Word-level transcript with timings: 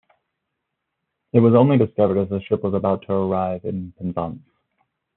It 1.31 1.41
was 1.41 1.53
only 1.53 1.77
discovered 1.77 2.17
as 2.17 2.29
the 2.29 2.41
ship 2.41 2.63
was 2.63 2.73
about 2.73 3.03
to 3.03 3.13
arrive 3.13 3.65
in 3.65 3.91
Penzance. 3.99 4.41